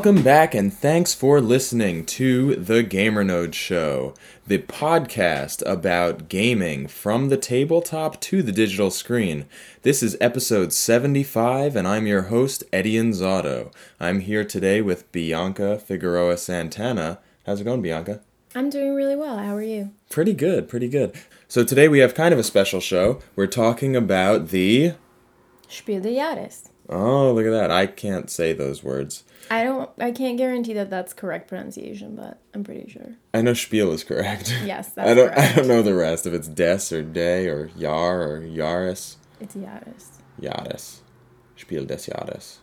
[0.00, 4.14] Welcome back and thanks for listening to The Gamernode Show,
[4.46, 9.44] the podcast about gaming from the tabletop to the digital screen.
[9.82, 13.74] This is episode 75 and I'm your host, Eddie Inzauto.
[14.00, 17.18] I'm here today with Bianca Figueroa Santana.
[17.44, 18.22] How's it going, Bianca?
[18.54, 19.36] I'm doing really well.
[19.36, 19.90] How are you?
[20.08, 21.14] Pretty good, pretty good.
[21.46, 23.20] So today we have kind of a special show.
[23.36, 24.94] We're talking about the
[25.68, 26.70] Spiel des Jahres.
[26.90, 27.70] Oh, look at that.
[27.70, 29.22] I can't say those words.
[29.50, 29.88] I don't.
[29.98, 33.14] I can't guarantee that that's correct pronunciation, but I'm pretty sure.
[33.32, 34.52] I know Spiel is correct.
[34.64, 35.28] Yes, that's I don't.
[35.32, 35.52] correct.
[35.52, 36.26] I don't know the rest.
[36.26, 39.16] If it's Des or Day or Jahr or Yaris.
[39.40, 40.06] It's Jahres.
[40.40, 40.98] Jahres.
[41.56, 42.56] Spiel des Jahres.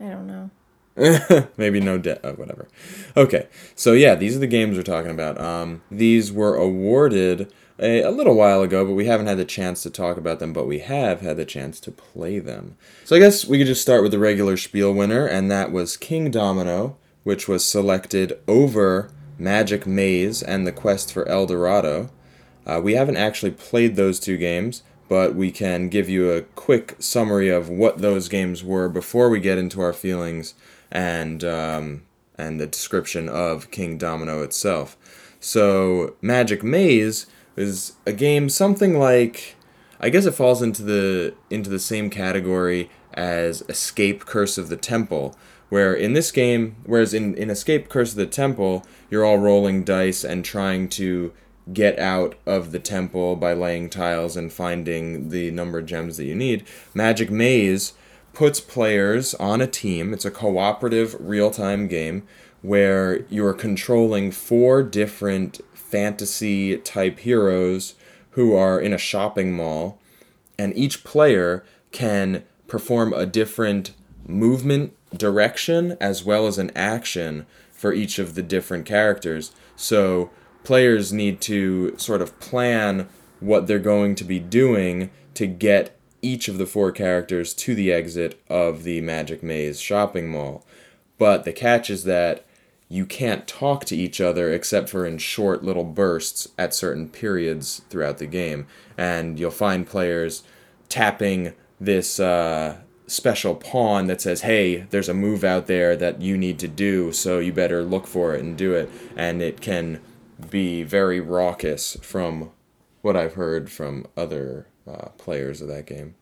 [0.00, 0.50] I don't know.
[1.56, 2.68] Maybe no debt, uh, whatever.
[3.16, 5.40] Okay, so yeah, these are the games we're talking about.
[5.40, 9.82] Um, these were awarded a, a little while ago, but we haven't had the chance
[9.82, 10.52] to talk about them.
[10.52, 12.76] But we have had the chance to play them.
[13.04, 15.96] So I guess we could just start with the regular spiel winner, and that was
[15.96, 22.10] Kingdomino, which was selected over Magic Maze and the Quest for El Dorado.
[22.66, 26.94] Uh, we haven't actually played those two games, but we can give you a quick
[26.98, 30.54] summary of what those games were before we get into our feelings
[30.94, 32.02] and um,
[32.38, 34.96] and the description of Kingdomino itself.
[35.40, 39.56] So Magic Maze is a game something like
[40.00, 44.76] I guess it falls into the into the same category as Escape Curse of the
[44.76, 45.36] Temple,
[45.68, 49.84] where in this game, whereas in, in Escape Curse of the Temple, you're all rolling
[49.84, 51.32] dice and trying to
[51.72, 56.26] get out of the temple by laying tiles and finding the number of gems that
[56.26, 56.66] you need.
[56.92, 57.94] Magic Maze
[58.34, 60.12] puts players on a team.
[60.12, 62.26] It's a cooperative real time game
[62.62, 67.94] where you're controlling four different fantasy type heroes
[68.30, 70.00] who are in a shopping mall,
[70.58, 73.92] and each player can perform a different
[74.26, 79.52] movement direction as well as an action for each of the different characters.
[79.76, 80.30] So
[80.64, 83.08] players need to sort of plan
[83.40, 87.92] what they're going to be doing to get each of the four characters to the
[87.92, 90.64] exit of the Magic Maze shopping mall.
[91.18, 92.44] But the catch is that
[92.88, 97.82] you can't talk to each other except for in short little bursts at certain periods
[97.90, 98.66] throughout the game.
[98.96, 100.42] And you'll find players
[100.88, 106.36] tapping this uh, special pawn that says, hey, there's a move out there that you
[106.38, 108.90] need to do, so you better look for it and do it.
[109.16, 110.00] And it can
[110.50, 112.50] be very raucous from
[113.02, 116.14] what I've heard from other uh, players of that game.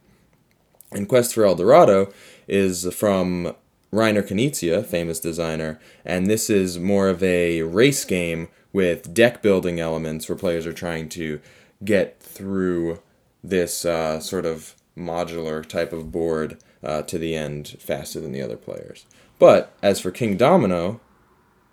[0.91, 2.13] And Quest for El Dorado
[2.47, 3.55] is from
[3.93, 9.81] Reiner Knizia, famous designer, and this is more of a race game with deck building
[9.81, 11.41] elements where players are trying to
[11.85, 13.01] get through
[13.45, 18.43] this uh, sort of modular type of board uh, to the end faster than the
[18.43, 19.07] other players.
[19.39, 21.01] But as for Kingdomino,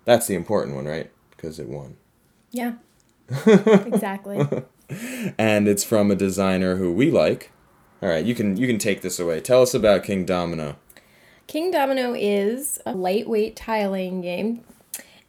[0.04, 1.10] that's the important one, right?
[1.30, 1.96] Because it won.
[2.50, 2.74] Yeah.
[3.46, 4.46] exactly.
[5.38, 7.50] And it's from a designer who we like.
[8.02, 9.40] All right, you can you can take this away.
[9.40, 10.76] Tell us about Kingdomino.
[11.46, 14.64] King Domino is a lightweight tile-laying game,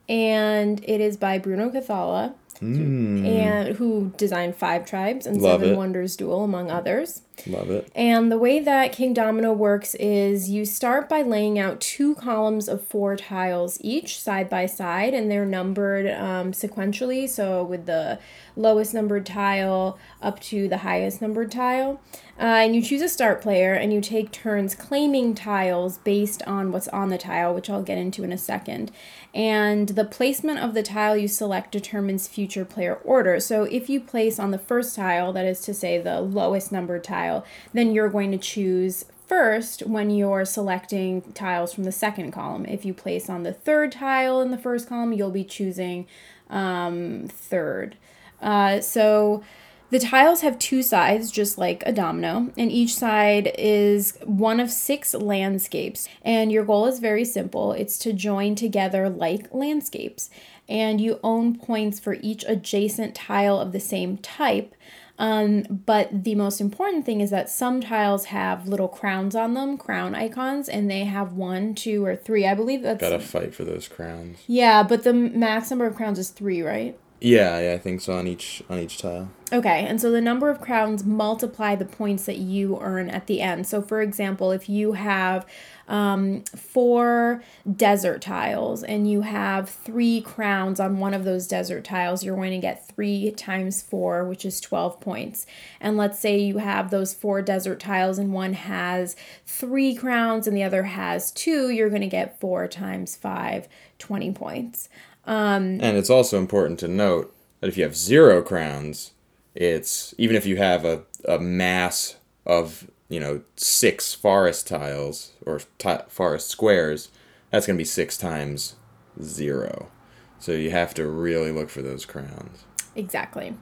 [0.07, 5.41] and it is by Bruno Cathala, and who designed Five Tribes and.
[5.41, 5.77] Love Seven it.
[5.77, 7.23] Wonders Duel, among others.
[7.47, 7.91] Love it.
[7.95, 12.83] And the way that Kingdomino works is you start by laying out two columns of
[12.83, 17.27] four tiles each side by side, and they're numbered um, sequentially.
[17.27, 18.19] So with the
[18.55, 21.99] lowest numbered tile up to the highest numbered tile.
[22.39, 26.71] Uh, and you choose a start player, and you take turns claiming tiles based on
[26.71, 28.91] what's on the tile, which I'll get into in a second.
[29.33, 33.39] And the placement of the tile you select determines future player order.
[33.39, 37.03] So if you place on the first tile, that is to say the lowest numbered
[37.03, 42.65] tile, then you're going to choose first when you're selecting tiles from the second column.
[42.65, 46.05] If you place on the third tile in the first column, you'll be choosing
[46.49, 47.95] um, third.
[48.41, 49.43] Uh, so
[49.91, 54.71] the tiles have two sides, just like a domino, and each side is one of
[54.71, 56.07] six landscapes.
[56.23, 60.29] And your goal is very simple it's to join together like landscapes.
[60.69, 64.73] And you own points for each adjacent tile of the same type.
[65.19, 69.77] Um, but the most important thing is that some tiles have little crowns on them,
[69.77, 72.47] crown icons, and they have one, two, or three.
[72.47, 74.39] I believe that's Gotta fight for those crowns.
[74.47, 76.97] yeah, but the max number of crowns is three, right?
[77.23, 79.29] Yeah, yeah, I think so on each on each tile.
[79.53, 83.41] Okay, and so the number of crowns multiply the points that you earn at the
[83.41, 83.67] end.
[83.67, 85.45] So, for example, if you have
[85.87, 92.23] um, four desert tiles and you have three crowns on one of those desert tiles,
[92.23, 95.45] you're going to get three times four, which is 12 points.
[95.79, 100.55] And let's say you have those four desert tiles and one has three crowns and
[100.55, 103.67] the other has two, you're going to get four times five,
[103.99, 104.87] 20 points.
[105.25, 109.11] Um, and it's also important to note that if you have zero crowns,
[109.55, 115.59] it's even if you have a, a mass of you know six forest tiles or
[116.07, 117.09] forest squares,
[117.51, 118.75] that's going to be six times
[119.21, 119.91] zero.
[120.39, 122.65] So you have to really look for those crowns.
[122.95, 123.55] Exactly.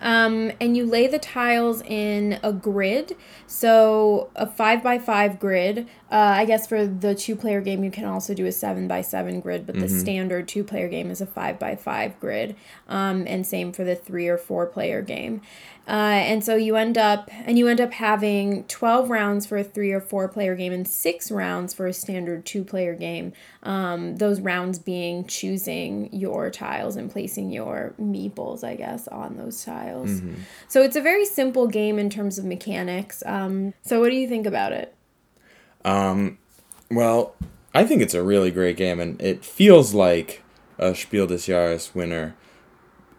[0.00, 3.16] Um, and you lay the tiles in a grid.
[3.46, 5.88] So a five by five grid.
[6.10, 9.02] Uh, I guess for the two player game, you can also do a seven by
[9.02, 9.82] seven grid, but mm-hmm.
[9.82, 12.56] the standard two player game is a five by five grid.
[12.88, 15.42] Um, and same for the three or four player game.
[15.88, 19.64] Uh, and so you end up and you end up having 12 rounds for a
[19.64, 23.32] three or four player game and six rounds for a standard two player game.
[23.62, 29.64] Um, those rounds being choosing your tiles and placing your meeples i guess on those
[29.64, 30.10] tiles.
[30.10, 30.42] Mm-hmm.
[30.68, 33.22] so it's a very simple game in terms of mechanics.
[33.24, 34.94] Um, so what do you think about it?
[35.84, 36.38] Um,
[36.90, 37.34] well
[37.74, 40.42] i think it's a really great game and it feels like
[40.78, 42.34] a spiel des jahres winner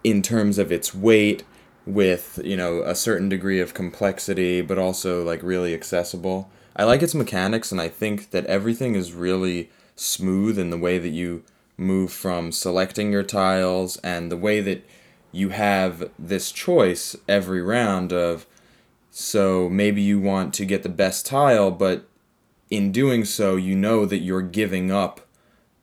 [0.04, 1.44] in terms of its weight
[1.86, 6.50] with you know a certain degree of complexity but also like really accessible.
[6.76, 10.98] I like its mechanics and i think that everything is really smooth in the way
[10.98, 11.44] that you
[11.76, 14.88] move from selecting your tiles and the way that
[15.32, 18.46] you have this choice every round of
[19.12, 22.08] so maybe you want to get the best tile but
[22.70, 25.22] in doing so you know that you're giving up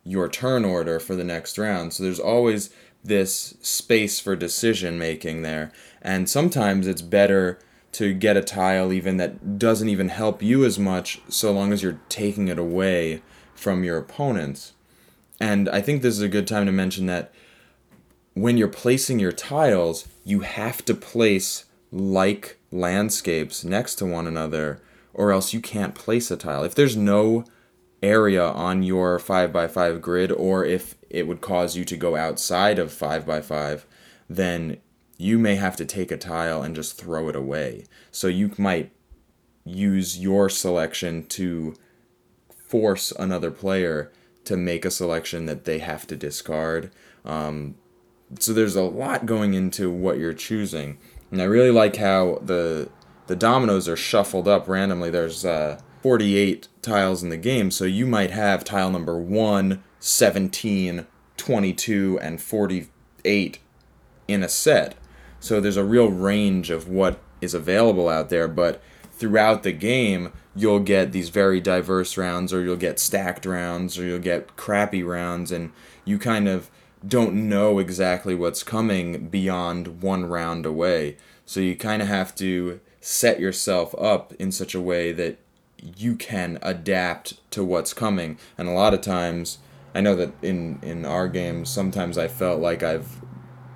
[0.07, 1.93] your turn order for the next round.
[1.93, 2.69] So there's always
[3.07, 5.71] this space for decision making there.
[6.01, 7.59] And sometimes it's better
[7.93, 11.81] to get a tile even that doesn't even help you as much so long as
[11.81, 13.21] you're taking it away
[13.55, 14.73] from your opponents.
[15.39, 17.31] And I think this is a good time to mention that
[18.33, 24.81] when you're placing your tiles, you have to place like landscapes next to one another
[25.13, 26.63] or else you can't place a tile.
[26.63, 27.45] If there's no
[28.01, 32.91] area on your 5x5 grid or if it would cause you to go outside of
[32.91, 33.83] 5x5
[34.29, 34.77] then
[35.17, 37.85] you may have to take a tile and just throw it away.
[38.11, 38.91] So you might
[39.65, 41.75] use your selection to
[42.55, 44.11] force another player
[44.45, 46.91] to make a selection that they have to discard.
[47.25, 47.75] Um,
[48.39, 50.97] so there's a lot going into what you're choosing.
[51.31, 52.89] And i really like how the
[53.27, 55.09] the dominoes are shuffled up randomly.
[55.09, 61.07] There's uh, 48 tiles in the game, so you might have tile number 1, 17,
[61.37, 63.59] 22, and 48
[64.27, 64.95] in a set.
[65.39, 70.31] So there's a real range of what is available out there, but throughout the game,
[70.55, 75.03] you'll get these very diverse rounds, or you'll get stacked rounds, or you'll get crappy
[75.03, 75.71] rounds, and
[76.05, 76.69] you kind of
[77.07, 81.17] don't know exactly what's coming beyond one round away.
[81.45, 85.37] So you kind of have to set yourself up in such a way that
[85.79, 88.37] you can adapt to what's coming.
[88.57, 89.59] And a lot of times,
[89.93, 93.21] I know that in in our games, sometimes I felt like I've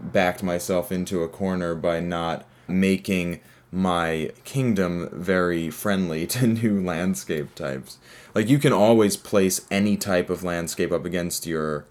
[0.02, 3.40] backed myself into a corner by not making
[3.72, 7.98] my kingdom very friendly to new landscape types.
[8.36, 11.86] Like you can always place any type of landscape up against your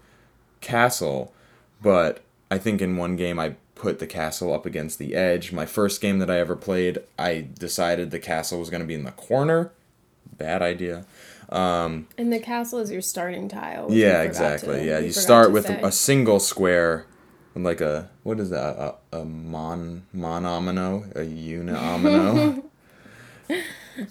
[0.59, 1.33] castle,
[1.81, 5.51] but I think in one game I put the castle up against the edge.
[5.51, 8.93] My first game that I ever played, I decided the castle was going to be
[8.93, 9.71] in the corner
[10.41, 11.05] bad idea.
[11.49, 13.87] Um, and the castle is your starting tile.
[13.89, 14.79] Yeah, exactly.
[14.79, 15.81] To, yeah, you start with say.
[15.81, 17.05] a single square,
[17.55, 18.77] like a what is that?
[18.77, 22.63] A, a mon monomino, a unomino.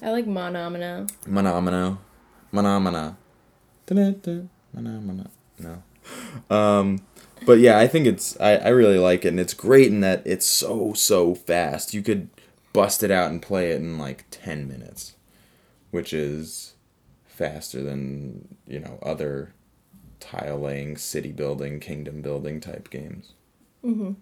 [0.02, 1.10] I like monomino.
[1.26, 1.98] Monomino,
[2.52, 3.16] monomina,
[3.88, 5.30] monomina.
[5.58, 5.82] No.
[6.54, 7.00] Um,
[7.46, 10.22] but yeah, I think it's I, I really like it, and it's great in that
[10.26, 11.94] it's so so fast.
[11.94, 12.28] You could
[12.74, 15.14] bust it out and play it in like ten minutes
[15.90, 16.74] which is
[17.26, 19.54] faster than you know other
[20.20, 23.32] tile laying, city building, kingdom building type games.
[23.84, 24.12] Mm-hmm.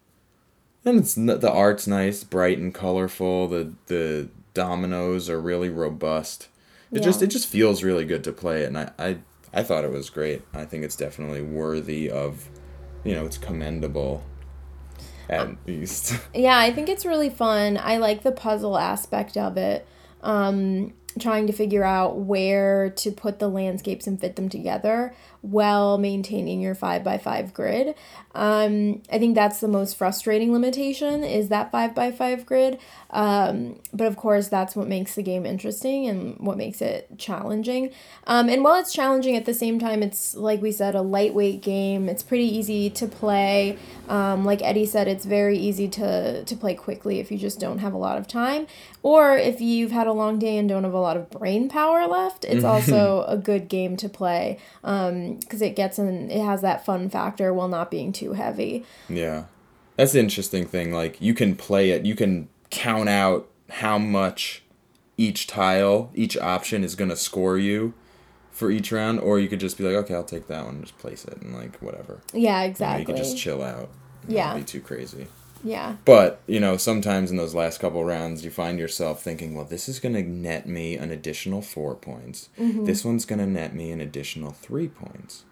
[0.85, 3.49] And it's the art's nice, bright and colorful.
[3.49, 6.49] The the dominoes are really robust.
[6.91, 7.05] It yeah.
[7.05, 9.19] just it just feels really good to play it, and I, I
[9.53, 10.43] I thought it was great.
[10.55, 12.49] I think it's definitely worthy of,
[13.05, 14.25] you know, it's commendable.
[15.29, 16.19] At least.
[16.35, 17.79] Yeah, I think it's really fun.
[17.83, 19.87] I like the puzzle aspect of it.
[20.23, 25.99] Um, trying to figure out where to put the landscapes and fit them together while
[25.99, 27.95] maintaining your 5 by 5 grid.
[28.35, 32.79] Um, I think that's the most frustrating limitation is that 5 by 5 grid.
[33.11, 37.91] Um, but of course, that's what makes the game interesting and what makes it challenging.
[38.27, 41.63] Um, and while it's challenging at the same time, it's like we said, a lightweight
[41.63, 42.09] game.
[42.09, 43.79] It's pretty easy to play.
[44.09, 47.79] Um, like Eddie said, it's very easy to, to play quickly if you just don't
[47.79, 48.67] have a lot of time.
[49.03, 52.07] Or if you've had a long day and don't have a lot of brain power
[52.07, 54.59] left, it's also a good game to play
[55.37, 58.85] because it gets in, it has that fun factor while not being too heavy.
[59.09, 59.45] Yeah.
[59.97, 60.93] That's the interesting thing.
[60.93, 64.63] Like, you can play it, you can count out how much
[65.17, 67.95] each tile, each option is going to score you
[68.51, 70.99] for each round, or you could just be like, okay, I'll take that one, just
[70.99, 72.21] place it, and like whatever.
[72.33, 73.01] Yeah, You, know, exactly.
[73.01, 73.91] you can just chill out.
[74.27, 74.49] Yeah.
[74.49, 75.27] Not be too crazy.
[75.65, 75.97] Yeah.
[76.05, 79.89] But, you know, sometimes in those last couple rounds, you find yourself thinking, well, this
[79.89, 82.49] is going to net me an additional four points.
[82.59, 82.85] Mm-hmm.
[82.85, 85.45] This one's going to net me an additional three points.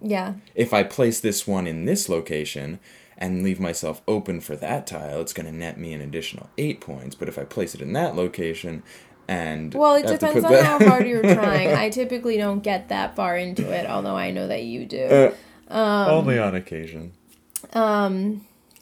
[0.00, 0.34] Yeah.
[0.54, 2.78] If I place this one in this location
[3.18, 6.80] and leave myself open for that tile, it's going to net me an additional eight
[6.80, 7.14] points.
[7.14, 8.82] But if I place it in that location
[9.26, 9.72] and.
[9.74, 11.72] Well, it depends on that- how hard you're trying.
[11.72, 15.32] I typically don't get that far into it, although I know that you do.
[15.68, 17.12] Uh, only on occasion.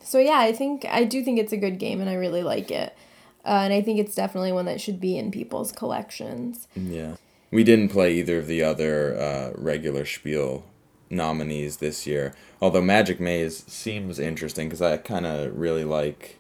[0.05, 2.71] So yeah, I think I do think it's a good game, and I really like
[2.71, 2.97] it.
[3.45, 6.67] Uh, and I think it's definitely one that should be in people's collections.
[6.75, 7.17] Yeah.
[7.51, 10.65] We didn't play either of the other uh, regular Spiel
[11.11, 12.35] nominees this year.
[12.61, 16.39] Although Magic Maze seems interesting because I kind of really like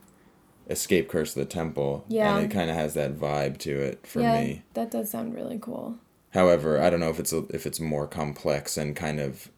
[0.69, 2.05] Escape Curse of the Temple.
[2.09, 2.37] Yeah.
[2.37, 4.63] And it kind of has that vibe to it for yeah, me.
[4.73, 5.97] that does sound really cool.
[6.31, 9.51] However, I don't know if it's a, if it's more complex and kind of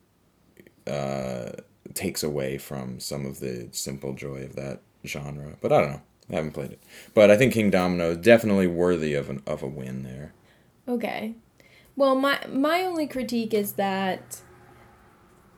[0.87, 1.53] uh,
[1.97, 5.57] takes away from some of the simple joy of that genre.
[5.61, 6.03] But I don't know.
[6.31, 6.83] I haven't played it.
[7.15, 10.33] But I think Kingdomino is definitely worthy of an of a win there.
[10.89, 11.35] Okay.
[11.97, 14.43] Well, my my only critique is that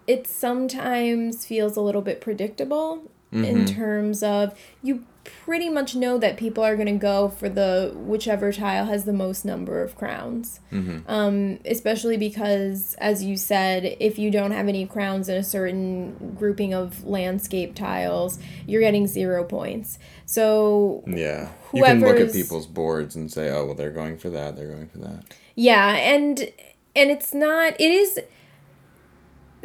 [0.06, 3.64] it sometimes feels a little bit predictable in mm-hmm.
[3.66, 5.04] terms of you
[5.44, 9.12] pretty much know that people are going to go for the whichever tile has the
[9.12, 10.60] most number of crowns.
[11.06, 16.34] Um, especially because, as you said, if you don't have any crowns in a certain
[16.38, 19.98] grouping of landscape tiles, you're getting zero points.
[20.26, 21.50] So Yeah.
[21.72, 24.56] You can look at people's boards and say, "Oh, well, they're going for that.
[24.56, 26.50] They're going for that." Yeah, and
[26.96, 28.18] and it's not it is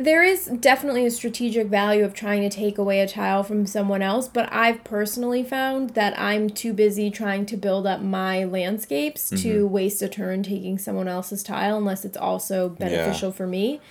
[0.04, 4.02] there is definitely a strategic value of trying to take away a tile from someone
[4.02, 9.30] else, but I've personally found that I'm too busy trying to build up my landscapes
[9.42, 13.82] to waste a turn taking someone else's tile unless it's also beneficial for me.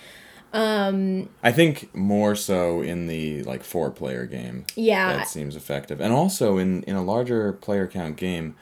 [0.53, 4.65] Um, I think more so in the like four player game.
[4.75, 5.17] Yeah.
[5.17, 5.99] That seems effective.
[5.99, 8.55] And also in in a larger player count game,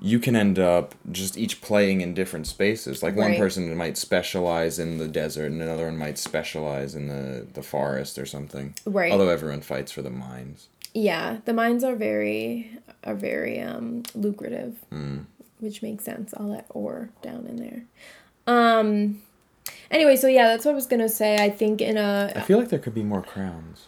[0.00, 3.02] you can end up just each playing in different spaces.
[3.02, 3.38] Like one Right.
[3.38, 8.18] person might specialize in the desert and another one might specialize in the the forest
[8.18, 8.74] or something.
[8.84, 9.10] Right.
[9.12, 10.68] Although everyone fights for the mines.
[10.94, 12.70] Yeah, the mines are very
[13.04, 14.76] are very um lucrative,
[15.60, 16.32] which makes sense.
[16.34, 17.82] All that ore down in there.
[18.46, 19.22] Um.
[19.90, 21.36] Anyway, so yeah, that's what I was gonna say.
[21.36, 22.32] I think in a.
[22.36, 23.86] I feel like there could be more crowns.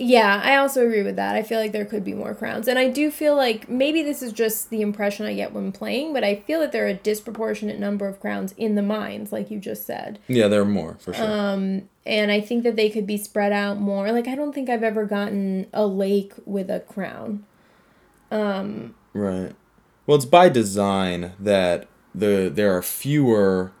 [0.00, 1.36] Yeah, I also agree with that.
[1.36, 4.22] I feel like there could be more crowns, and I do feel like maybe this
[4.22, 6.94] is just the impression I get when playing, but I feel that there are a
[6.94, 10.18] disproportionate number of crowns in the mines, like you just said.
[10.26, 11.30] Yeah, there are more for sure.
[11.30, 14.10] Um, and I think that they could be spread out more.
[14.10, 17.44] Like I don't think I've ever gotten a lake with a crown.
[18.30, 19.52] Right.
[20.06, 23.72] Well, it's by design that the there are fewer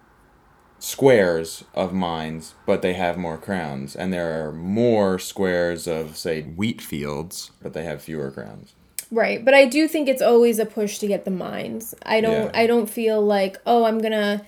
[0.80, 6.42] squares of mines, but they have more crowns, and there are more squares of say
[6.42, 8.74] wheat fields, but they have fewer crowns.
[9.12, 11.94] Right, but I do think it's always a push to get the mines.
[12.04, 12.50] I don't Yeah.
[12.54, 14.42] I don't feel like, oh, I'm going to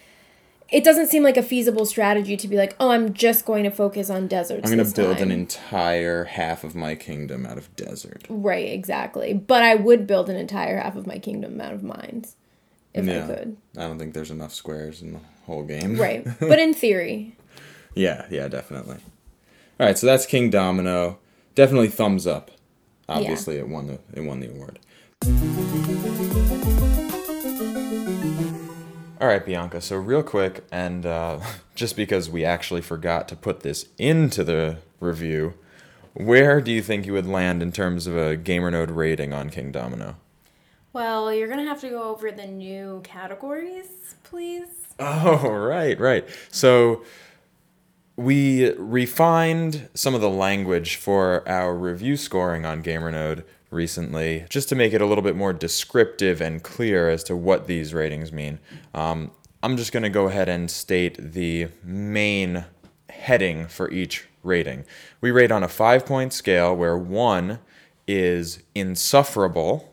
[0.71, 3.71] it doesn't seem like a feasible strategy to be like, oh, I'm just going to
[3.71, 4.65] focus on deserts.
[4.65, 5.27] I'm gonna this build time.
[5.27, 8.25] an entire half of my kingdom out of desert.
[8.31, 9.35] Right, exactly.
[9.35, 12.37] But I would build an entire half of my kingdom out of mines
[12.95, 13.57] if I could.
[13.77, 15.97] I don't think there's enough squares in the whole game.
[15.97, 16.27] Right.
[16.41, 17.37] but in theory,
[17.95, 18.97] Yeah, yeah, definitely.
[19.81, 21.17] All right, so that's Kingdomino.
[21.55, 22.51] Definitely thumbs up.
[23.09, 24.79] Obviously, it won the it won the award.
[29.21, 29.81] All right, Bianca.
[29.81, 31.39] So real quick, and uh,
[31.75, 35.55] just because we actually forgot to put this into the review,
[36.15, 40.17] where do you think you would land in terms of a GamerNode rating on Kingdomino?
[40.93, 44.67] Well, you're going to have to go over the new categories, please.
[44.99, 46.29] Oh, right, right.
[46.51, 47.03] So
[48.17, 54.75] we refined some of the language for our review scoring on GamerNode recently, just to
[54.77, 58.61] make it a little bit more descriptive and clear as to what these ratings mean.
[58.95, 59.33] Um,
[59.63, 62.65] I'm just going to go ahead and state the main
[63.09, 64.85] heading for each rating.
[65.21, 67.61] We rate on a five point scale where one
[68.07, 69.92] is insufferable,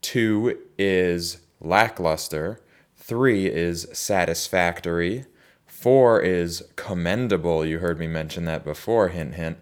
[0.00, 2.60] two is lackluster,
[2.96, 5.24] three is satisfactory,
[5.66, 7.64] four is commendable.
[7.64, 9.58] You heard me mention that before, hint, hint.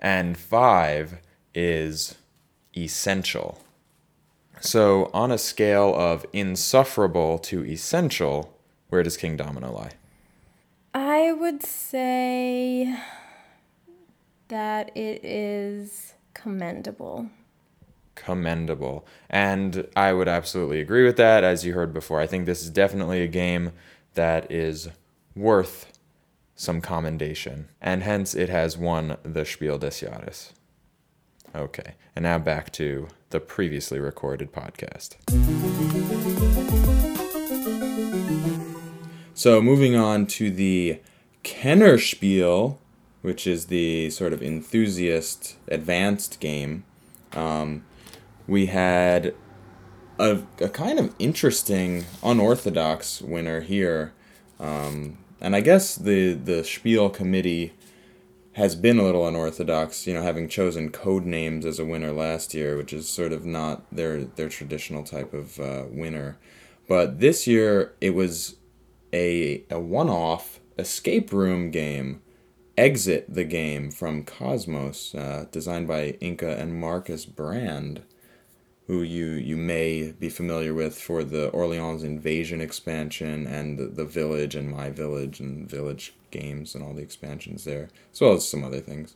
[0.00, 1.20] And five
[1.54, 2.16] is
[2.76, 3.60] essential.
[4.60, 9.92] So, on a scale of insufferable to essential, where does Kingdomino lie?
[10.94, 12.98] I would say
[14.48, 17.28] that it is commendable.
[18.16, 19.06] Commendable.
[19.30, 21.44] And I would absolutely agree with that.
[21.44, 23.70] As you heard before, I think this is definitely a game
[24.14, 24.88] that is
[25.36, 25.92] worth
[26.56, 30.52] some commendation, and hence it has won the Spiel des Jahres.
[31.54, 35.16] Okay, and now back to the previously recorded podcast.
[39.34, 40.98] So, moving on to the
[41.44, 42.78] Kennerspiel,
[43.20, 46.84] which is the sort of enthusiast advanced game,
[47.32, 47.84] um,
[48.46, 49.34] we had
[50.18, 54.12] a, a kind of interesting, unorthodox winner here.
[54.58, 57.74] Um, and I guess the, the Spiel committee
[58.56, 62.54] has been a little unorthodox, you know, having chosen code names as a winner last
[62.54, 66.38] year, which is sort of not their their traditional type of uh, winner.
[66.88, 68.56] But this year it was
[69.12, 72.22] a, a one off escape room game,
[72.78, 78.04] Exit the Game from Kosmos, uh, designed by Inka and Markus Brand,
[78.86, 84.04] who you, you may be familiar with for the Orleans Invasion expansion and the, the
[84.04, 88.48] Village and My Village and Village games and all the expansions there, as well as
[88.48, 89.14] some other things.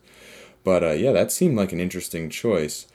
[0.63, 2.87] But uh, yeah, that seemed like an interesting choice,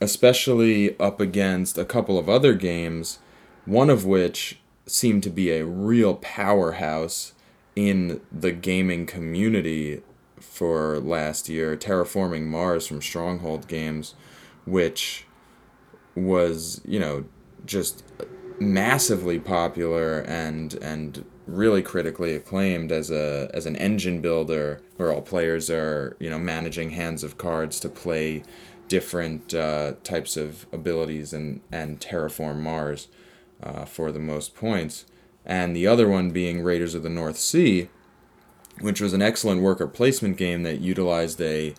[0.00, 3.18] especially up against a couple of other games,
[3.64, 7.32] one of which seemed to be a real powerhouse
[7.74, 10.02] in the gaming community
[10.40, 14.14] for last year, Terraforming Mars from Stronghold Games,
[14.64, 15.26] which
[16.26, 17.24] was, you know,
[17.64, 18.04] just
[18.60, 25.22] massively popular and and really critically acclaimed as a as an engine builder where all
[25.22, 28.42] players are, you know, managing hands of cards to play
[28.88, 33.08] different uh, types of abilities and and terraform Mars
[33.62, 35.04] uh, for the most points,
[35.44, 37.88] and the other one being Raiders of the North Sea,
[38.80, 41.74] which was an excellent worker placement game that utilized a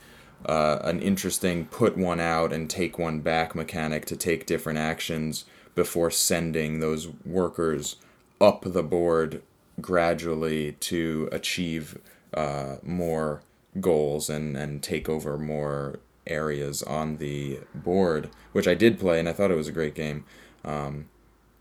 [0.46, 5.46] uh, an interesting put one out and take one back mechanic to take different actions
[5.76, 7.98] before sending those workers
[8.40, 9.42] up the board
[9.82, 11.98] gradually to achieve
[12.34, 13.42] uh, more
[13.80, 19.28] goals and, and take over more areas on the board, which I did play and
[19.28, 20.26] I thought it was a great game.
[20.64, 21.10] Um,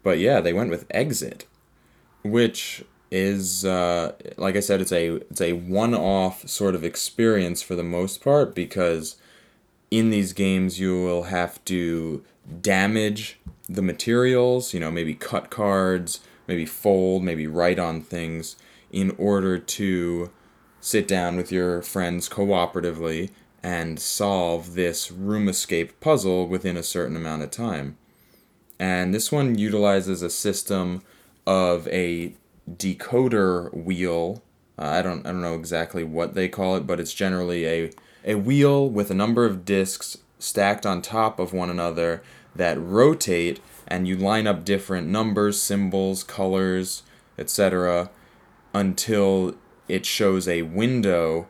[0.03, 1.47] but yeah, they went with Exit,
[2.23, 7.75] which is uh, like I said, it's a it's a one-off sort of experience for
[7.75, 9.17] the most part because
[9.91, 12.23] in these games you will have to
[12.61, 18.57] damage the materials, you know, maybe cut cards, maybe fold, maybe write on things
[18.91, 20.31] in order to
[20.81, 23.31] sit down with your friends cooperatively
[23.63, 27.97] and solve this room escape puzzle within a certain amount of time.
[28.79, 31.03] And this one utilizes a system
[31.47, 32.35] of a
[32.77, 34.43] decoder wheel.
[34.79, 37.91] Uh, I don't I don't know exactly what they call it, but it's generally a
[38.25, 42.23] a wheel with a number of discs stacked on top of one another
[42.55, 47.03] that rotate and you line up different numbers, symbols, colors,
[47.39, 48.11] etc.
[48.75, 49.55] until
[49.89, 51.47] it shows a window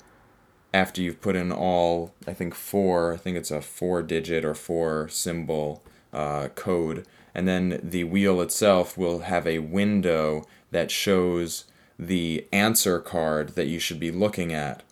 [0.72, 4.54] after you've put in all I think four I think it's a four digit or
[4.54, 11.64] four symbol uh, code and then the wheel itself will have a window that shows
[11.98, 14.82] the answer card that you should be looking at.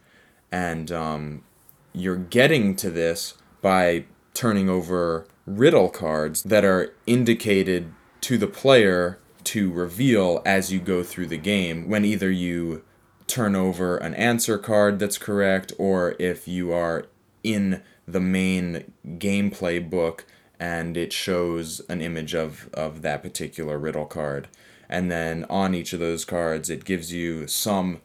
[0.51, 1.45] And um,
[1.93, 9.19] you're getting to this by turning over riddle cards that are indicated to the player
[9.45, 12.83] to reveal as you go through the game when either you
[13.27, 17.07] turn over an answer card that's correct or if you are
[17.43, 20.25] in the main gameplay book
[20.59, 24.49] and it shows an image of, of that particular riddle card.
[24.89, 28.01] And then on each of those cards, it gives you some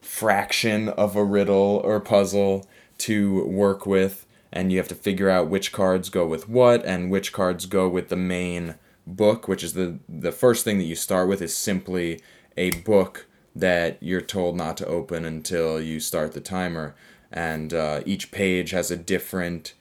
[0.00, 2.66] fraction of a riddle or puzzle
[2.98, 7.10] to work with, and you have to figure out which cards go with what and
[7.10, 8.74] which cards go with the main
[9.06, 12.20] book, which is the, the first thing that you start with is simply
[12.56, 16.94] a book that you're told not to open until you start the timer.
[17.32, 19.74] And uh, each page has a different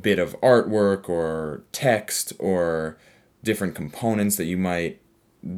[0.00, 2.96] bit of artwork or text or
[3.42, 5.00] different components that you might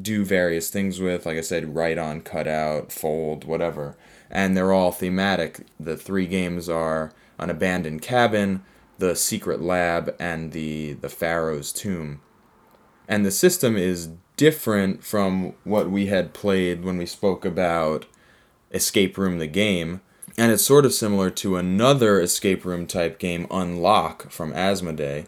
[0.02, 1.26] do various things with.
[1.26, 3.96] Like I said, write on, cut out, fold, whatever.
[4.30, 5.66] And they're all thematic.
[5.80, 8.62] The three games are an abandoned cabin,
[8.98, 12.20] the secret lab, and the the Pharaoh's tomb.
[13.08, 18.06] And the system is different from what we had played when we spoke about
[18.72, 20.00] Escape Room the game.
[20.36, 25.26] And it's sort of similar to another escape room type game, Unlock from Asmodee.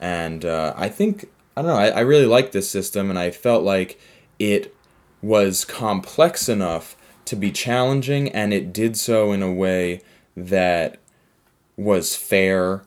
[0.00, 3.30] And uh, I think, I don't know, I, I really like this system, and I
[3.30, 3.98] felt like
[4.38, 4.74] it
[5.22, 10.02] was complex enough to be challenging, and it did so in a way
[10.36, 10.98] that
[11.76, 12.84] was fair,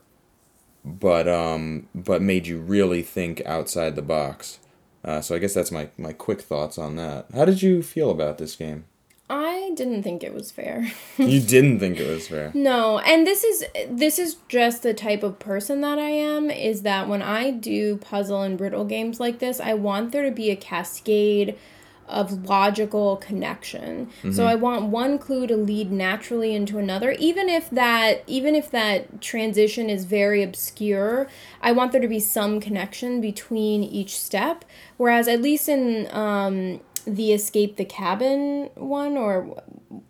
[0.85, 4.59] but um, but made you really think outside the box.
[5.03, 7.27] Uh, so I guess that's my my quick thoughts on that.
[7.33, 8.85] How did you feel about this game?
[9.79, 10.91] Didn't think it was fair.
[11.17, 12.51] you didn't think it was fair.
[12.53, 16.81] No, and this is this is just the type of person that I am is
[16.81, 20.49] that when I do puzzle and riddle games like this, I want there to be
[20.49, 21.57] a cascade
[22.09, 24.07] of logical connection.
[24.07, 24.31] Mm-hmm.
[24.33, 28.69] So I want one clue to lead naturally into another even if that even if
[28.71, 31.29] that transition is very obscure,
[31.61, 34.65] I want there to be some connection between each step.
[34.97, 39.63] Whereas at least in um the escape the cabin one or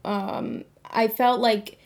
[0.03, 1.77] um I felt like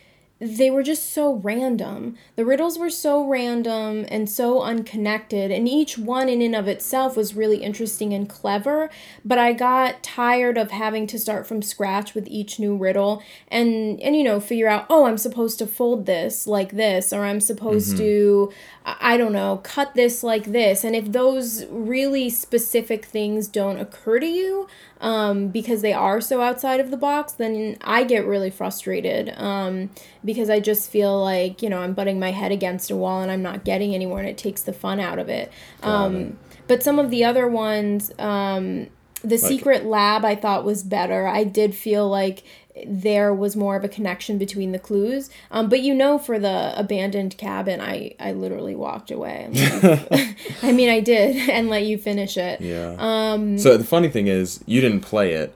[0.44, 2.18] they were just so random.
[2.36, 7.16] The riddles were so random and so unconnected, and each one in and of itself
[7.16, 8.89] was really interesting and clever.
[9.24, 14.02] But I got tired of having to start from scratch with each new riddle and
[14.02, 17.39] and you know figure out oh I'm supposed to fold this like this or I'm
[17.39, 17.98] supposed mm-hmm.
[18.00, 18.54] to
[18.86, 20.84] I don't know cut this like this.
[20.84, 24.67] And if those really specific things don't occur to you,
[25.00, 29.89] um, because they are so outside of the box, then I get really frustrated um,
[30.24, 33.32] because I just feel like, you know, I'm butting my head against a wall and
[33.32, 35.52] I'm not getting anywhere and it takes the fun out of it.
[35.82, 36.38] Um.
[36.67, 38.88] But some of the other ones, um,
[39.22, 41.28] the like, secret lab I thought was better.
[41.28, 42.43] I did feel like
[42.88, 45.29] there was more of a connection between the clues.
[45.51, 49.49] Um, but you know, for the abandoned cabin, I I literally walked away.
[50.62, 52.62] I mean, I did, and let you finish it.
[52.62, 52.95] Yeah.
[52.97, 53.57] Um.
[53.57, 55.55] So the funny thing is, you didn't play it,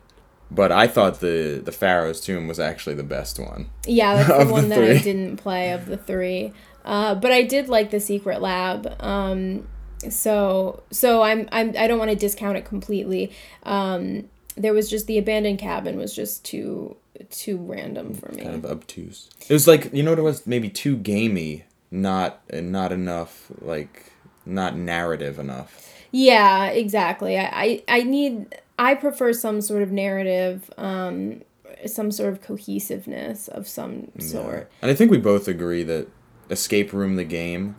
[0.51, 3.69] but I thought the the Pharaoh's Tomb was actually the best one.
[3.86, 6.53] Yeah, that's the one the that I didn't play of the three.
[6.86, 8.95] Uh, but I did like the Secret Lab.
[9.01, 9.67] Um.
[10.10, 13.32] So so I'm I'm I don't want to discount it completely.
[13.63, 14.30] Um.
[14.56, 16.95] There was just the abandoned cabin was just too
[17.30, 18.43] too random for me.
[18.43, 19.30] Kind of obtuse.
[19.47, 23.51] It was like you know what it was maybe too gamey, not and not enough
[23.62, 24.12] like
[24.45, 25.93] not narrative enough.
[26.12, 27.38] Yeah, exactly.
[27.38, 31.41] I I, I need I prefer some sort of narrative, um,
[31.86, 34.69] some sort of cohesiveness of some sort.
[34.71, 34.77] Yeah.
[34.84, 36.08] And I think we both agree that
[36.49, 37.75] Escape Room the game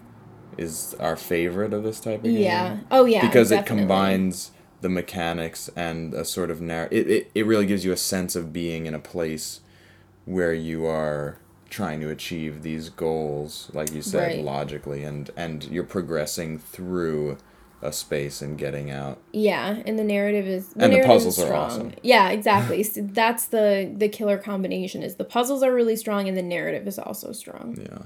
[0.56, 2.38] is our favorite of this type of game.
[2.38, 2.78] Yeah.
[2.90, 3.20] Oh yeah.
[3.20, 3.76] Because definitely.
[3.76, 7.92] it combines the mechanics and a sort of narr- it, it, it really gives you
[7.92, 9.60] a sense of being in a place
[10.24, 11.38] where you are
[11.70, 14.44] trying to achieve these goals like you said right.
[14.44, 17.36] logically and and you're progressing through
[17.80, 19.18] a space and getting out.
[19.32, 21.92] Yeah and the narrative is the and narrative the puzzles are awesome.
[22.02, 22.82] Yeah exactly.
[22.88, 26.88] So that's the the killer combination is the puzzles are really strong and the narrative
[26.88, 27.78] is also strong.
[27.80, 28.02] Yeah.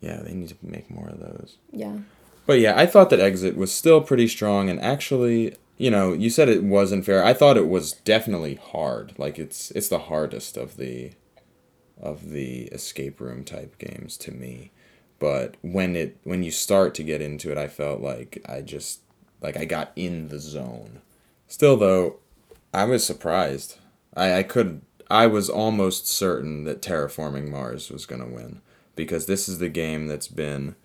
[0.00, 1.58] Yeah they need to make more of those.
[1.70, 1.98] Yeah.
[2.46, 6.30] But yeah i thought that exit was still pretty strong and actually you know, you
[6.30, 7.24] said it wasn't fair.
[7.24, 9.14] I thought it was definitely hard.
[9.18, 11.12] Like it's it's the hardest of the
[12.00, 14.70] of the escape room type games to me.
[15.18, 19.00] But when it when you start to get into it, I felt like I just
[19.40, 21.00] like I got in the zone.
[21.48, 22.18] Still though,
[22.72, 23.78] I was surprised.
[24.16, 28.60] I I could I was almost certain that Terraforming Mars was going to win
[28.96, 30.76] because this is the game that's been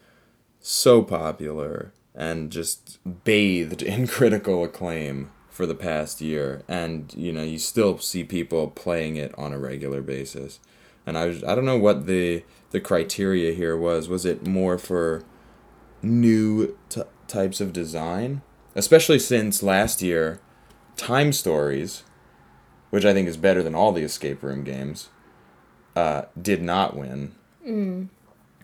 [0.59, 6.63] so popular and just bathed in critical acclaim for the past year.
[6.67, 10.59] And you know you still see people playing it on a regular basis.
[11.05, 14.07] And i was, i don't know what the the criteria here was.
[14.09, 15.23] Was it more for
[16.01, 18.41] new t- types of design?
[18.75, 20.39] Especially since last year
[20.95, 22.03] time stories
[22.89, 25.09] which i think is better than all the escape room games
[25.95, 27.33] uh, did not win.
[27.67, 28.07] Mm.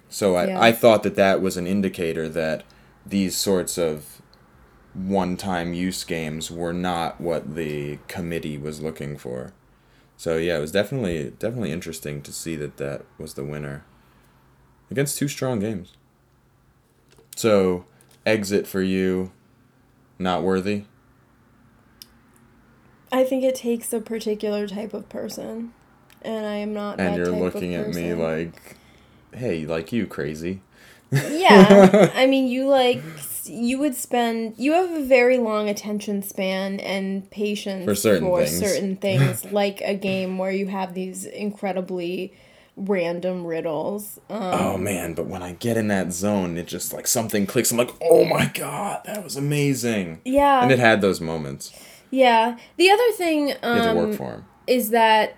[0.09, 0.61] so I, yeah.
[0.61, 2.63] I thought that that was an indicator that
[3.05, 4.21] these sorts of
[4.93, 9.53] one time use games were not what the committee was looking for.
[10.17, 13.83] So yeah, it was definitely definitely interesting to see that that was the winner
[14.89, 15.93] against two strong games.
[17.35, 17.85] So,
[18.25, 19.31] exit for you
[20.17, 20.85] not worthy?
[23.11, 25.73] I think it takes a particular type of person,
[26.21, 26.99] and I am not.
[26.99, 28.77] And you're looking at me like,
[29.33, 30.61] "Hey, like you crazy."
[31.31, 33.01] Yeah, I mean, you like
[33.45, 38.43] you would spend you have a very long attention span and patience For certain for
[38.43, 38.59] things.
[38.59, 42.33] certain things like a game where you have these incredibly
[42.77, 44.19] random riddles.
[44.29, 47.71] Um, Oh man, but when I get in that zone, it just like something clicks.
[47.71, 50.21] I'm like, oh my god, that was amazing.
[50.25, 51.71] yeah, And it had those moments.
[52.11, 52.57] yeah.
[52.77, 54.45] The other thing You had to work um, for them.
[54.67, 55.37] is that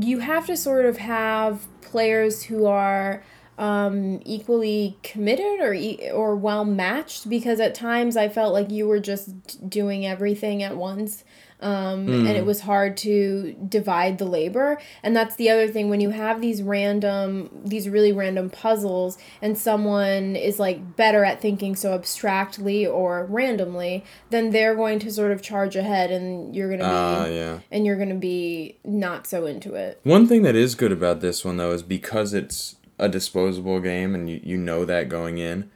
[0.00, 3.22] you have to sort of have players who are
[3.58, 5.74] um, equally committed or
[6.12, 10.76] or well matched because at times I felt like you were just doing everything at
[10.76, 11.24] once.
[11.60, 16.00] Um, and it was hard to divide the labor and that's the other thing when
[16.00, 21.74] you have these random these really random puzzles and someone is like better at thinking
[21.74, 26.80] so abstractly or randomly then they're going to sort of charge ahead and you're going
[26.80, 27.60] to be Ah, yeah.
[27.70, 30.00] and you're gonna be not so into it.
[30.02, 34.14] One thing that is good about this one though is because it's a disposable game
[34.14, 35.70] and you, you know that going in,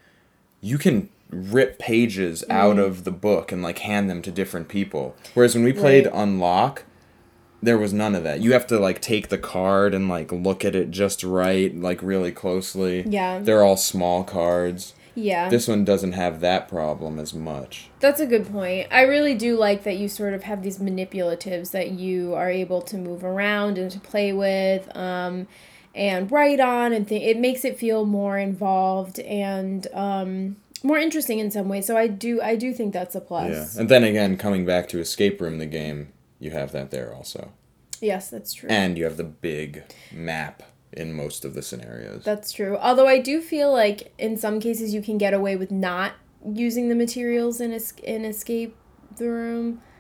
[0.61, 2.85] you can rip pages out Mm.
[2.87, 5.15] of the book and like hand them to different people.
[5.35, 6.15] Whereas when we played Right.
[6.15, 6.85] Unlock,
[7.63, 8.41] there was none of that.
[8.41, 12.01] You have to like take the card and like look at it just right, like
[12.03, 13.05] really closely.
[13.07, 13.41] Yeah.
[13.41, 14.95] They're all small cards.
[15.15, 17.91] Yeah, This one doesn't have that problem as much.
[17.99, 18.87] that's a good point.
[18.93, 22.81] I really do like that you sort of have these manipulatives that you are able
[22.83, 25.49] to move around and to play with, um,
[25.95, 31.39] and write on, and th- it makes it feel more involved and um, more interesting
[31.39, 31.87] in some ways.
[31.87, 33.75] So I do, I do think that's a plus.
[33.75, 33.81] Yeah.
[33.81, 37.53] And then again, coming back to Escape Room, the game, you have that there also.
[38.01, 38.69] Yes, that's true.
[38.71, 42.25] And you have the big map in most of the scenarios.
[42.25, 42.77] That's true.
[42.79, 46.13] Although I do feel like in some cases you can get away with not
[46.47, 48.77] using the materials in es- in escape
[49.17, 49.81] the room.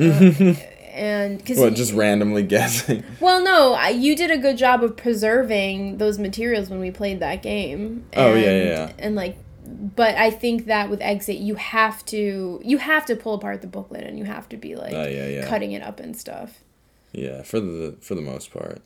[0.00, 0.54] Uh,
[0.98, 3.04] and because What, just randomly guessing?
[3.20, 7.20] well, no, I, you did a good job of preserving those materials when we played
[7.20, 8.04] that game.
[8.16, 8.92] Oh, yeah, yeah, yeah.
[8.98, 13.34] And like, but I think that with exit, you have to you have to pull
[13.34, 15.48] apart the booklet and you have to be like Oh, yeah, yeah.
[15.48, 16.64] cutting it up and stuff.
[17.12, 18.80] Yeah, for the for the most part.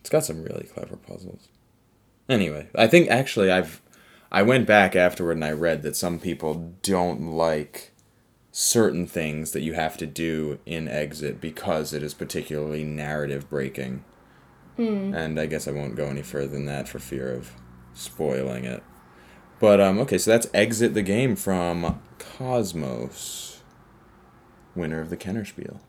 [0.00, 1.48] It's got some really clever puzzles.
[2.28, 3.80] Anyway, I think actually I've
[4.30, 7.92] I went back afterward and I read that some people don't like
[8.50, 14.04] certain things that you have to do in exit because it is particularly narrative breaking.
[15.14, 17.52] And I guess I won't go any further than that for fear of
[17.94, 18.82] spoiling it.
[19.60, 23.58] But um okay, so that's exit the game from Kosmos,
[24.76, 25.80] winner of the Kennerspiel.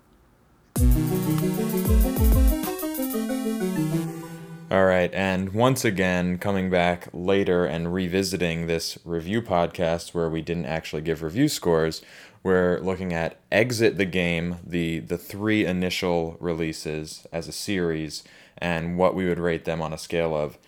[4.71, 10.43] All right, and once again, coming back later and revisiting this review podcast where we
[10.43, 12.03] didn't actually give review scores,
[12.43, 18.23] we're looking at Exit the Game, the the three initial releases as a series,
[18.59, 20.59] and what we would rate them on a scale of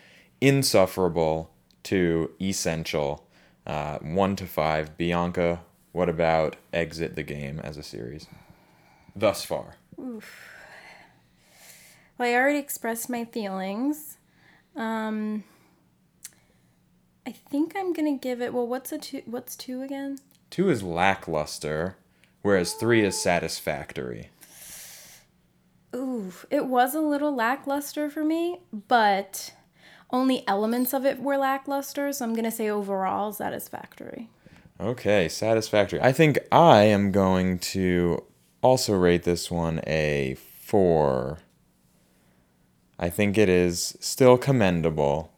[0.42, 1.52] insufferable
[1.84, 3.28] to essential,
[3.68, 4.98] uh, one to five.
[4.98, 5.62] Bianca,
[5.92, 8.26] what about Exit the Game as a series?
[9.16, 9.76] Thus far.
[12.22, 14.20] Well, I already expressed my feelings.
[14.76, 15.44] Um,
[17.26, 18.54] I think I'm gonna give it.
[18.54, 19.24] Well, what's a two?
[19.26, 20.20] What's two again?
[20.52, 21.96] Two is lackluster,
[22.44, 24.30] whereas three is satisfactory.
[25.96, 29.56] Ooh, it was a little lackluster for me, but
[30.12, 32.14] only elements of it were lackluster.
[32.14, 34.30] So I'm gonna say overall satisfactory.
[34.80, 36.00] Okay, satisfactory.
[36.00, 38.24] I think I am going to
[38.62, 41.40] also rate this one a four.
[43.02, 45.34] I think it is still commendable.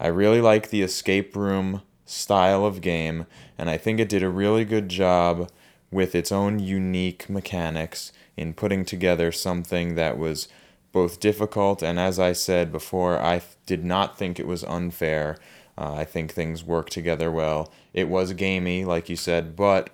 [0.00, 3.26] I really like the escape room style of game,
[3.58, 5.50] and I think it did a really good job
[5.90, 10.48] with its own unique mechanics in putting together something that was
[10.92, 15.36] both difficult and, as I said before, I th- did not think it was unfair.
[15.76, 17.70] Uh, I think things work together well.
[17.92, 19.90] It was gamey, like you said, but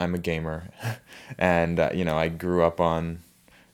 [0.00, 0.70] I'm a gamer,
[1.38, 3.20] and uh, you know I grew up on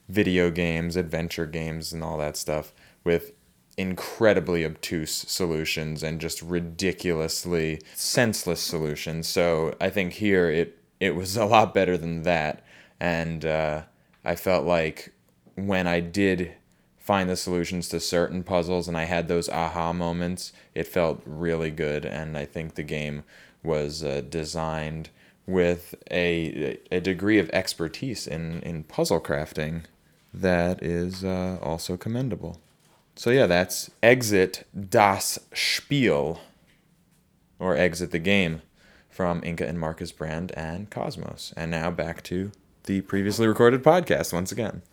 [0.07, 3.33] video games, adventure games, and all that stuff with
[3.77, 9.27] incredibly obtuse solutions and just ridiculously senseless solutions.
[9.27, 12.63] So I think here it it was a lot better than that,
[12.99, 13.83] and uh,
[14.25, 15.13] I felt like
[15.55, 16.53] when I did
[16.97, 21.71] find the solutions to certain puzzles and I had those aha moments, it felt really
[21.71, 23.23] good, and I think the game
[23.63, 25.09] was uh, designed
[25.45, 29.83] with a a degree of expertise in in puzzle crafting
[30.41, 32.59] that is uh, also commendable.
[33.15, 36.39] So yeah, that's exit das Spiel,
[37.59, 38.61] or exit the game,
[39.09, 41.51] from Inka and Markus Brand and Kosmos.
[41.57, 42.51] And now back to
[42.83, 44.83] the previously recorded podcast once again.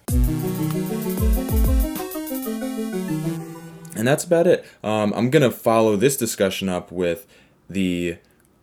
[3.96, 4.64] And that's about it.
[4.82, 7.26] Um, I'm going to follow this discussion up with
[7.68, 8.16] the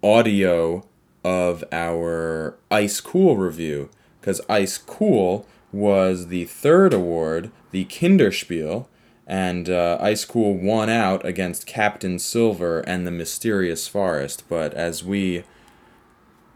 [0.03, 0.85] audio
[1.23, 3.89] of our Ice Cool review
[4.19, 8.87] because Ice Cool was the third award, the Kinderspiel,
[9.27, 14.43] and uh, Ice Cool won out against Captain Silver and the Mysterious Forest.
[14.49, 15.43] But as we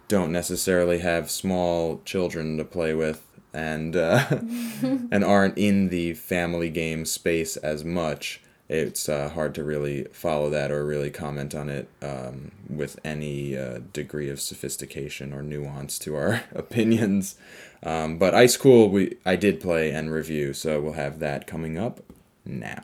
[0.08, 6.70] don't necessarily have small children to play with and uh, and aren't in the family
[6.70, 11.70] game space as much, it's uh, hard to really follow that or really comment on
[11.70, 17.36] it um, with any uh, degree of sophistication or nuance to our opinions.
[17.86, 21.78] Um, but Ice Cool, we I did play and review, so we'll have that coming
[21.78, 22.02] up
[22.44, 22.84] now.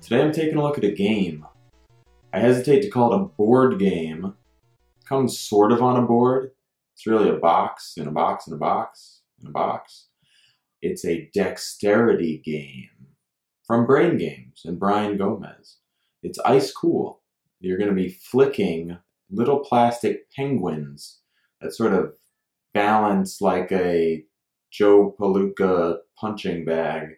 [0.00, 1.44] Today I'm taking a look at a game.
[2.32, 4.36] I hesitate to call it a board game.
[5.00, 6.52] It comes sort of on a board.
[6.94, 10.10] It's really a box in a box in a box in a box.
[10.80, 13.08] It's a dexterity game
[13.66, 15.78] from Brain Games and Brian Gomez.
[16.22, 17.20] It's ice cool.
[17.58, 18.98] You're going to be flicking
[19.30, 21.20] little plastic penguins
[21.60, 22.12] that sort of
[22.74, 24.24] balance like a
[24.70, 27.16] Joe Palooka punching bag.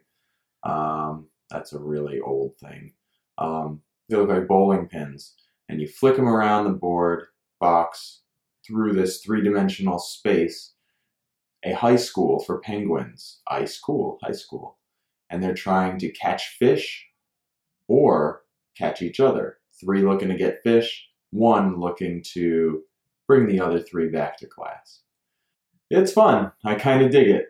[0.63, 2.93] Um, that's a really old thing.
[3.39, 5.35] Um, they look like bowling pins,
[5.69, 7.27] and you flick them around the board
[7.61, 8.21] box
[8.67, 10.75] through this three dimensional space.
[11.65, 14.79] A high school for penguins, ice school, high school,
[15.31, 17.07] and they're trying to catch fish
[17.87, 18.43] or
[18.77, 19.59] catch each other.
[19.81, 22.83] Three looking to get fish, one looking to
[23.27, 25.01] bring the other three back to class.
[25.91, 26.53] It's fun.
[26.65, 27.49] I kind of dig it.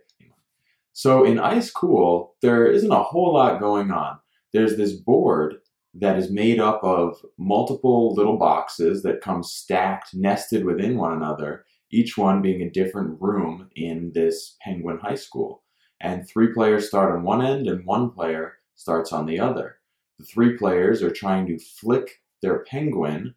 [0.92, 4.18] So in Ice Cool, there isn't a whole lot going on.
[4.52, 5.56] There's this board
[5.94, 11.64] that is made up of multiple little boxes that come stacked, nested within one another,
[11.90, 15.62] each one being a different room in this Penguin High School.
[16.00, 19.76] And three players start on one end and one player starts on the other.
[20.18, 23.34] The three players are trying to flick their penguin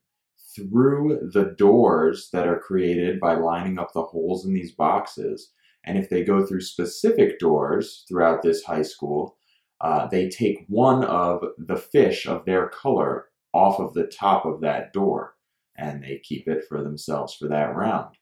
[0.55, 5.51] through the doors that are created by lining up the holes in these boxes
[5.85, 9.37] and if they go through specific doors throughout this high school,
[9.81, 14.61] uh, they take one of the fish of their color off of the top of
[14.61, 15.35] that door
[15.77, 18.15] and they keep it for themselves for that round.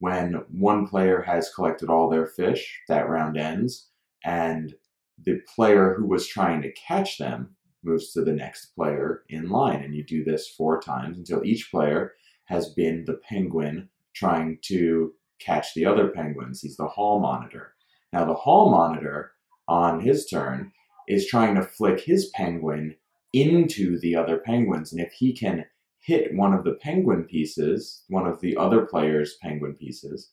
[0.00, 3.88] When one player has collected all their fish, that round ends,
[4.24, 4.74] and
[5.22, 9.82] the player who was trying to catch them moves to the next player in line.
[9.82, 12.12] And you do this four times until each player
[12.46, 16.60] has been the penguin trying to catch the other penguins.
[16.60, 17.74] He's the hall monitor.
[18.12, 19.32] Now, the hall monitor,
[19.66, 20.72] on his turn,
[21.08, 22.96] is trying to flick his penguin
[23.32, 24.92] into the other penguins.
[24.92, 25.64] And if he can
[26.00, 30.30] hit one of the penguin pieces, one of the other players' penguin pieces,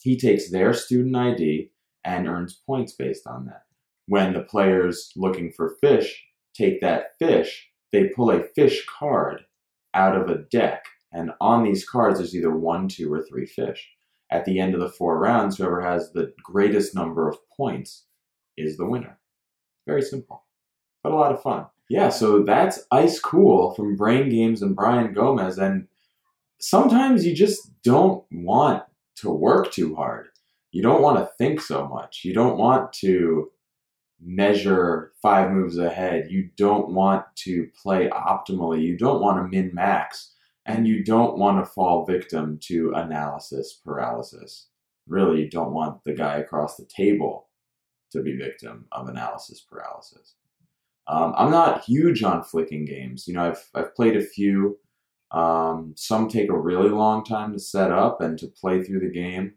[0.00, 1.70] he takes their student ID
[2.04, 3.62] and earns points based on that.
[4.06, 9.42] When the players looking for fish take that fish, they pull a fish card
[9.94, 10.84] out of a deck.
[11.12, 13.88] And on these cards, there's either one, two, or three fish
[14.30, 18.04] at the end of the four rounds, whoever has the greatest number of points
[18.56, 19.18] is the winner.
[19.86, 20.44] Very simple,
[21.02, 21.66] but a lot of fun.
[21.88, 25.58] Yeah, so that's Ice Cool from Brain Games and Brian Gomez.
[25.58, 25.88] And
[26.60, 28.84] sometimes you just don't want
[29.16, 30.28] to work too hard.
[30.70, 32.20] You don't want to think so much.
[32.24, 33.50] You don't want to
[34.22, 36.30] measure five moves ahead.
[36.30, 38.82] You don't want to play optimally.
[38.82, 40.34] You don't want to min max
[40.66, 44.68] and you don't want to fall victim to analysis paralysis.
[45.08, 47.48] Really, you don't want the guy across the table
[48.12, 50.34] to be victim of analysis paralysis.
[51.08, 53.26] Um, I'm not huge on flicking games.
[53.26, 54.78] You know, I've I've played a few.
[55.32, 59.10] Um, some take a really long time to set up and to play through the
[59.10, 59.54] game,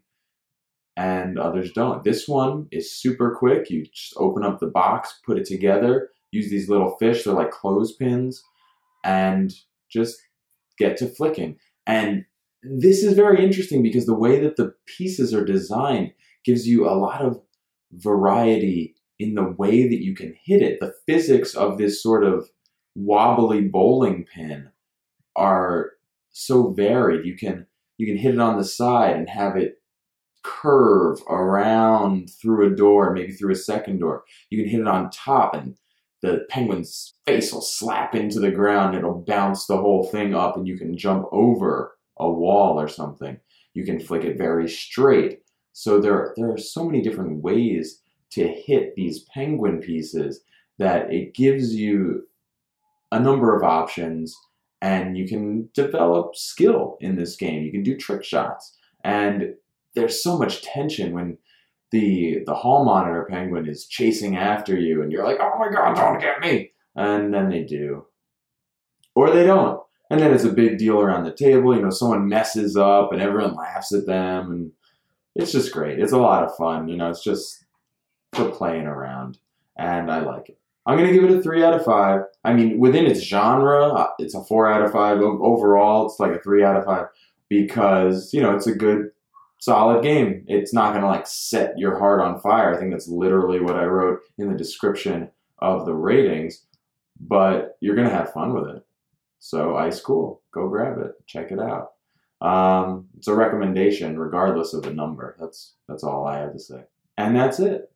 [0.96, 2.04] and others don't.
[2.04, 3.70] This one is super quick.
[3.70, 7.24] You just open up the box, put it together, use these little fish.
[7.24, 8.42] They're like clothespins,
[9.04, 9.52] and
[9.90, 10.16] just
[10.78, 11.56] get to flicking.
[11.86, 12.24] And
[12.62, 16.12] this is very interesting because the way that the pieces are designed
[16.44, 17.40] gives you a lot of
[17.92, 20.78] variety in the way that you can hit it.
[20.80, 22.48] The physics of this sort of
[22.94, 24.70] wobbly bowling pin
[25.36, 25.92] are
[26.30, 27.26] so varied.
[27.26, 29.80] You can you can hit it on the side and have it
[30.44, 34.24] curve around through a door, maybe through a second door.
[34.50, 35.76] You can hit it on top and
[36.24, 38.96] the penguin's face will slap into the ground.
[38.96, 43.38] It'll bounce the whole thing up, and you can jump over a wall or something.
[43.74, 45.40] You can flick it very straight.
[45.74, 50.40] So there, there are so many different ways to hit these penguin pieces
[50.78, 52.26] that it gives you
[53.12, 54.34] a number of options
[54.80, 57.62] and you can develop skill in this game.
[57.62, 58.76] You can do trick shots.
[59.04, 59.54] And
[59.94, 61.38] there's so much tension when
[61.90, 65.94] the the hall monitor penguin is chasing after you, and you're like, "Oh my god,
[65.94, 68.06] don't get me!" And then they do,
[69.14, 69.80] or they don't,
[70.10, 71.74] and then it's a big deal around the table.
[71.74, 74.72] You know, someone messes up, and everyone laughs at them, and
[75.34, 75.98] it's just great.
[75.98, 76.88] It's a lot of fun.
[76.88, 77.64] You know, it's just
[78.32, 79.38] for playing around,
[79.76, 80.58] and I like it.
[80.86, 82.22] I'm gonna give it a three out of five.
[82.44, 85.18] I mean, within its genre, uh, it's a four out of five.
[85.18, 87.06] Overall, it's like a three out of five
[87.48, 89.10] because you know it's a good,
[89.64, 90.44] solid game.
[90.46, 92.74] It's not gonna like set your heart on fire.
[92.74, 96.66] I think that's literally what I wrote in the description of the ratings.
[97.18, 98.84] But you're gonna have fun with it.
[99.38, 101.92] So ice cool, go grab it, check it out.
[102.40, 105.36] Um, it's a recommendation, regardless of the number.
[105.40, 106.82] That's that's all I have to say,
[107.16, 107.90] and that's it.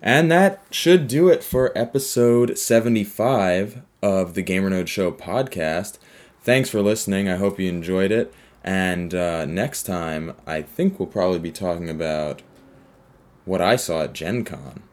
[0.00, 5.98] And that should do it for episode 75 of the GamerNode Show podcast.
[6.46, 7.28] Thanks for listening.
[7.28, 8.32] I hope you enjoyed it.
[8.62, 12.42] And uh, next time, I think we'll probably be talking about
[13.44, 14.84] what I saw at Gen Con.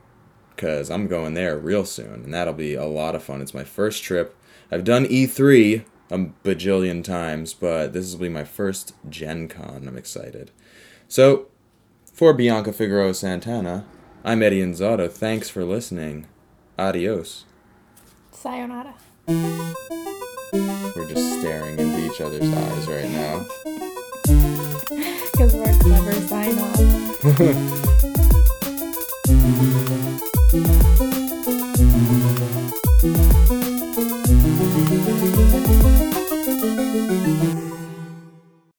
[0.55, 3.39] Because I'm going there real soon, and that'll be a lot of fun.
[3.39, 4.35] It's my first trip.
[4.71, 9.87] I've done E3 a bajillion times, but this will be my first Gen Con.
[9.87, 10.49] I'm excited.
[11.07, 11.49] So,
[12.11, 13.85] for Bianca Figueroa Santana,
[14.25, 15.07] I'm Eddie Inzauto.
[15.11, 16.25] Thanks for listening.
[16.79, 17.45] Adios.
[18.31, 18.95] Sayonara.
[20.95, 23.47] We're just staring into each other's eyes right now.
[25.31, 26.59] Because we're clever sign
[30.77, 30.82] off.